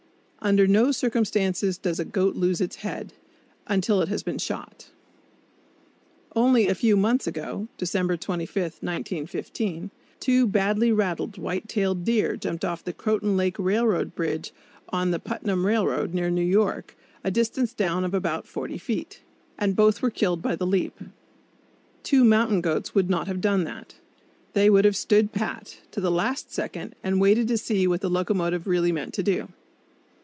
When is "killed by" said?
20.09-20.55